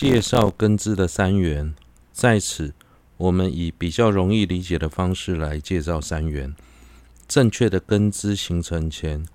[0.00, 1.74] 介绍根支的三元，
[2.12, 2.72] 在此
[3.16, 6.54] 我们以比较容易理解的方式来介绍三元。
[7.26, 9.26] 正确的根支形成前，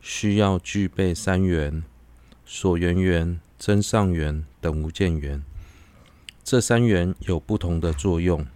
[0.00, 1.82] 需要具备三元：
[2.46, 5.42] 所缘缘、增上缘、等无间缘。
[6.44, 8.46] 这三元有不同的作用，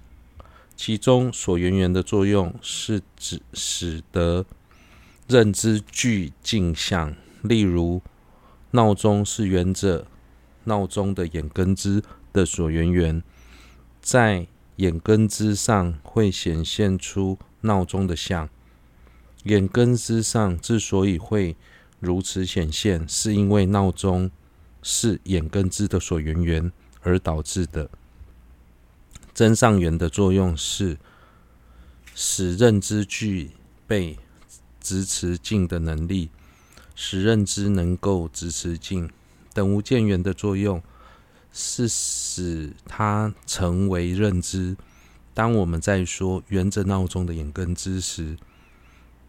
[0.76, 4.46] 其中所缘缘的作用是指使得
[5.26, 8.00] 认知具镜像，例如
[8.70, 10.06] 闹钟是缘着。
[10.66, 12.02] 闹钟的眼根支
[12.32, 13.22] 的所缘缘，
[14.00, 18.48] 在眼根支上会显现出闹钟的像。
[19.44, 21.56] 眼根支上之所以会
[21.98, 24.30] 如此显现，是因为闹钟
[24.82, 26.70] 是眼根支的所缘缘
[27.02, 27.88] 而导致的。
[29.32, 30.98] 增上缘的作用是
[32.14, 33.50] 使认知具
[33.86, 34.18] 备
[34.80, 36.30] 直持境的能力，
[36.94, 39.10] 使认知能够直持境。
[39.56, 40.82] 等无间缘的作用
[41.50, 44.76] 是使它成为认知。
[45.32, 48.36] 当我们在说缘着闹钟的眼根支时，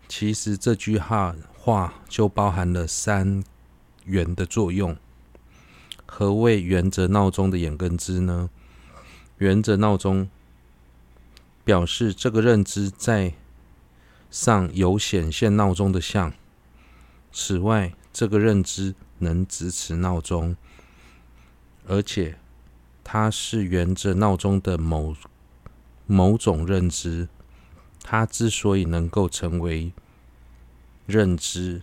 [0.10, 3.42] 其实这句话话就包含了三
[4.04, 4.98] 元的作用。
[6.06, 8.50] 何谓缘着闹钟的眼根支呢？
[9.38, 10.30] 缘着闹钟
[11.64, 13.34] 表示这个认知在
[14.30, 16.34] 上有显现闹钟的像。
[17.32, 18.94] 此外，这个认知。
[19.20, 20.56] 能支持闹钟，
[21.86, 22.38] 而且
[23.04, 25.16] 它是沿着闹钟的某
[26.06, 27.30] 某种认知。
[28.04, 29.92] 它之所以能够成为
[31.06, 31.82] 认知，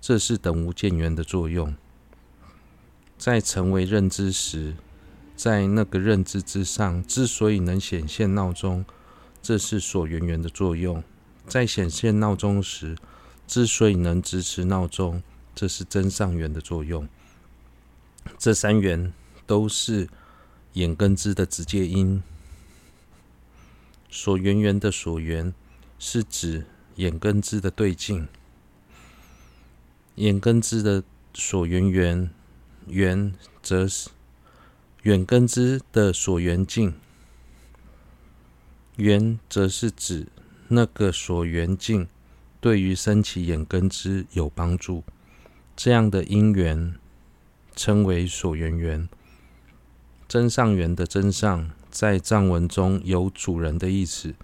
[0.00, 1.74] 这是等无间缘的作用。
[3.16, 4.76] 在成为认知时，
[5.36, 8.84] 在那个认知之上，之所以能显现闹钟，
[9.40, 11.02] 这是所缘缘的作用。
[11.46, 12.96] 在显现闹钟时，
[13.50, 15.24] 之所以能支持闹钟，
[15.56, 17.08] 这是真上缘的作用。
[18.38, 19.12] 这三元
[19.44, 20.08] 都是
[20.74, 22.22] 眼根支的直接因。
[24.08, 25.52] 所缘缘的所缘
[25.98, 28.28] 是指眼根支的对境，
[30.14, 31.02] 眼根支的
[31.34, 32.30] 所缘缘
[32.86, 34.10] 缘则是
[35.02, 36.94] 眼根支的所缘境，
[38.94, 40.28] 缘则是指
[40.68, 42.06] 那个所缘境。
[42.60, 45.02] 对于升起眼根支有帮助，
[45.74, 46.94] 这样的因缘
[47.74, 49.08] 称为所缘缘。
[50.28, 54.34] 真上缘的真上，在藏文中有主人的意思。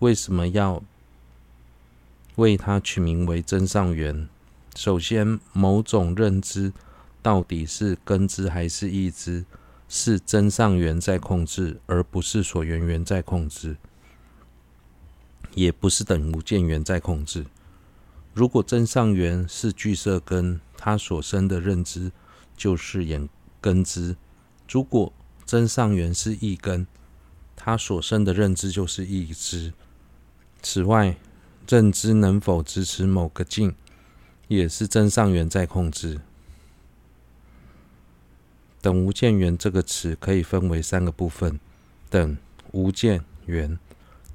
[0.00, 0.82] 为什么要
[2.34, 4.28] 为它取名为真上缘？
[4.74, 6.72] 首先，某种认知
[7.22, 9.46] 到底是根支还是异支，
[9.88, 13.76] 是真上缘在控制，而不是所缘缘在控制。
[15.56, 17.46] 也不是等无间缘在控制。
[18.34, 22.12] 如果真上缘是具色根，它所生的认知
[22.54, 23.26] 就是眼
[23.62, 24.16] 根支；
[24.68, 25.10] 如果
[25.46, 26.86] 真上缘是异根，
[27.56, 29.72] 它所生的认知就是异支。
[30.60, 31.16] 此外，
[31.66, 33.74] 认知能否支持某个境，
[34.48, 36.20] 也是真上缘在控制。
[38.82, 41.58] 等无间缘这个词可以分为三个部分：
[42.10, 42.36] 等、
[42.72, 43.78] 无间、缘。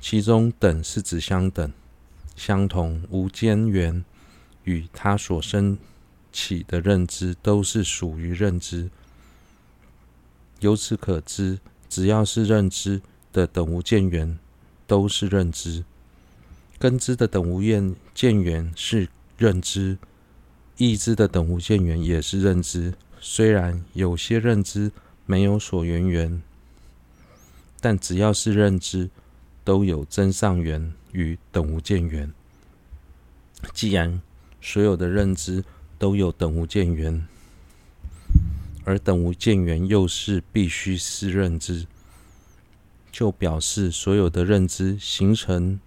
[0.01, 1.71] 其中等是指相等、
[2.35, 4.03] 相同，无间缘
[4.63, 5.77] 与它所生
[6.33, 8.89] 起的认知都是属于认知。
[10.59, 13.01] 由此可知，只要是认知
[13.31, 14.39] 的等无间缘
[14.87, 15.83] 都是认知。
[16.79, 17.61] 根知的等无
[18.15, 19.07] 间缘是
[19.37, 19.99] 认知，
[20.77, 22.95] 异知的等无间缘也是认知。
[23.19, 24.91] 虽然有些认知
[25.27, 26.41] 没有所缘缘，
[27.79, 29.11] 但只要是认知。
[29.71, 32.29] 都有增上缘与等无间缘。
[33.73, 34.21] 既然
[34.59, 35.63] 所有的认知
[35.97, 37.25] 都有等无间缘，
[38.83, 41.87] 而等无间缘又是必须是认知，
[43.13, 45.79] 就表示所有的认知形成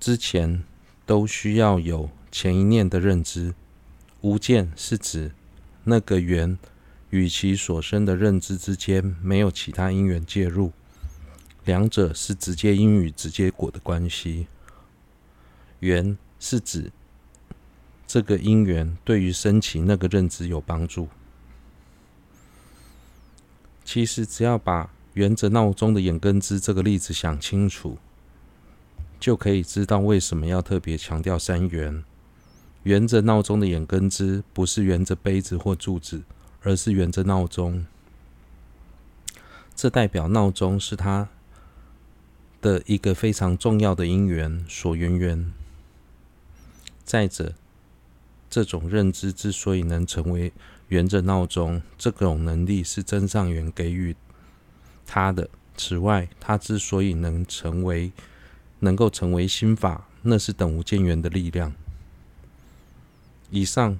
[0.00, 0.64] 之前
[1.06, 3.54] 都需要有前一念的认知。
[4.20, 5.30] 无间是指
[5.84, 6.58] 那个缘
[7.10, 10.72] 与其所生的认知之间没有其他因缘介入。
[11.64, 14.46] 两者是直接因与直接果的关系。
[15.80, 16.90] 缘是指
[18.06, 21.08] 这个因缘对于升起那个认知有帮助。
[23.84, 27.98] 其实只要把缘着闹钟的眼根支这个例子想清楚，
[29.20, 32.02] 就可以知道为什么要特别强调三元。
[32.84, 36.22] 缘着闹钟的眼根支不是缘着杯子或柱子，
[36.62, 37.86] 而是缘着闹钟。
[39.74, 41.28] 这代表闹钟是它。
[42.64, 45.52] 的一个非常重要的因缘所缘缘。
[47.04, 47.52] 再者，
[48.48, 50.50] 这种认知之所以能成为
[50.88, 54.16] 圆着闹钟这种能力是真上缘给予
[55.04, 55.50] 他的。
[55.76, 58.10] 此外，他之所以能成为，
[58.78, 61.74] 能够成为心法，那是等无间缘的力量。
[63.50, 63.98] 以上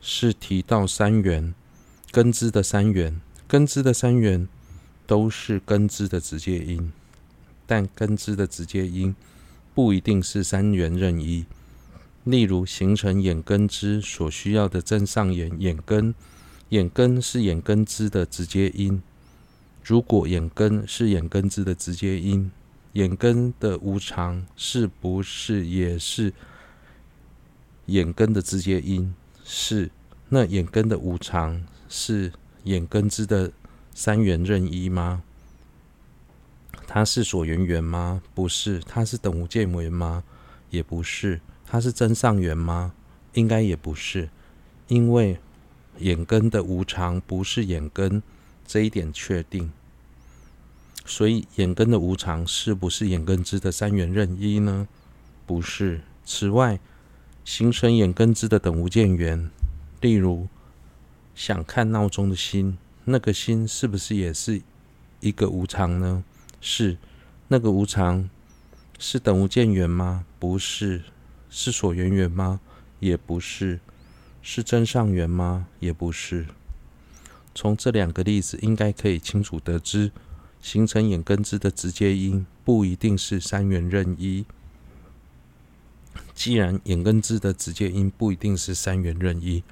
[0.00, 1.52] 是提到三缘
[2.12, 4.46] 根知的三缘，根知的三缘
[5.08, 6.92] 都是根知的直接因，
[7.66, 9.14] 但根知的直接因
[9.74, 11.44] 不一定是三元任一。
[12.24, 16.14] 例如，形成眼根知所需要的正上缘眼根，
[16.70, 19.02] 眼根是眼根知的直接因。
[19.84, 22.50] 如果眼根是眼根知的直接因，
[22.94, 26.32] 眼根的无常是不是也是
[27.86, 29.14] 眼根的直接因？
[29.44, 29.90] 是。
[30.28, 32.32] 那眼根的无常是
[32.64, 33.52] 眼根知的
[33.94, 35.22] 三元任一吗？
[36.86, 38.22] 他是所缘缘吗？
[38.34, 38.78] 不是。
[38.80, 40.22] 他是等无间缘吗？
[40.70, 41.40] 也不是。
[41.66, 42.92] 他是真上缘吗？
[43.34, 44.28] 应该也不是，
[44.88, 45.38] 因为
[45.98, 48.22] 眼根的无常不是眼根，
[48.66, 49.72] 这一点确定。
[51.04, 54.88] 所以眼根的无常是不是眼根知的三缘任一呢？
[55.44, 56.00] 不是。
[56.24, 56.80] 此外，
[57.44, 59.50] 形成眼根知的等无间缘，
[60.00, 60.48] 例如
[61.34, 64.62] 想看闹钟的心，那个心是不是也是
[65.20, 66.24] 一个无常呢？
[66.68, 66.98] 是。
[67.46, 68.28] 那个无常
[68.98, 70.24] 是等无间缘吗？
[70.40, 71.04] 不是。
[71.48, 72.58] 是所缘缘吗？
[72.98, 73.78] 也不是。
[74.42, 75.68] 是真上缘吗？
[75.78, 76.46] 也不是。
[77.54, 80.10] 从这两个例子，应该可以清楚得知，
[80.60, 84.44] 形成眼根知的直接因不一定是三缘任一。
[86.34, 89.62] 既然眼根知的直接因不一定是三缘任一，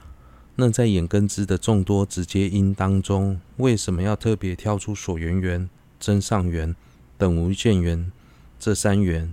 [0.55, 5.69] 那在眼根知的众多直接因当中，为什么要特别挑出所缘缘、
[5.99, 6.75] 真上缘、
[7.17, 8.11] 等无间缘
[8.59, 9.33] 这三缘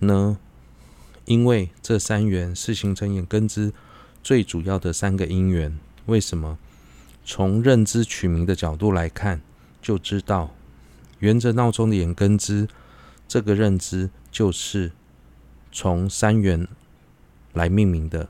[0.00, 0.38] 呢？
[1.24, 3.72] 因为这三缘是形成眼根知
[4.22, 5.78] 最主要的三个因缘。
[6.06, 6.58] 为什么？
[7.24, 9.40] 从认知取名的角度来看，
[9.80, 10.54] 就知道
[11.20, 12.68] 缘着闹钟的眼根知，
[13.26, 14.92] 这个认知就是
[15.72, 16.68] 从三缘
[17.54, 18.28] 来命名的。